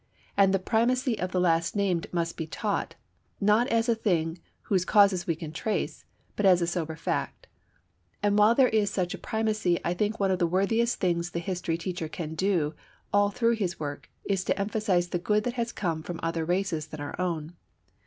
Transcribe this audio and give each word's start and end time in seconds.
And 0.35 0.51
the 0.51 0.57
primacy 0.57 1.19
of 1.19 1.31
the 1.31 1.39
last 1.39 1.75
named 1.75 2.07
must 2.11 2.35
be 2.35 2.47
taught, 2.47 2.95
not 3.39 3.67
as 3.67 3.87
a 3.87 3.93
thing 3.93 4.39
whose 4.63 4.83
causes 4.83 5.27
we 5.27 5.35
can 5.35 5.51
trace, 5.51 6.05
but 6.35 6.43
as 6.43 6.59
a 6.59 6.65
sober 6.65 6.95
fact. 6.95 7.45
And 8.23 8.35
while 8.35 8.55
there 8.55 8.67
is 8.69 8.89
such 8.89 9.13
a 9.13 9.19
primacy 9.19 9.79
I 9.85 9.93
think 9.93 10.19
one 10.19 10.31
of 10.31 10.39
the 10.39 10.47
worthiest 10.47 10.99
things 10.99 11.29
the 11.29 11.39
history 11.39 11.77
teacher 11.77 12.07
can 12.07 12.33
do 12.33 12.73
all 13.13 13.29
through 13.29 13.57
his 13.57 13.79
work 13.79 14.09
is 14.25 14.43
to 14.45 14.57
emphasize 14.59 15.09
the 15.09 15.19
good 15.19 15.43
that 15.43 15.53
has 15.53 15.71
come 15.71 16.01
from 16.01 16.19
other 16.23 16.45
races 16.45 16.87
than 16.87 16.99
our 16.99 17.15
own. 17.21 17.53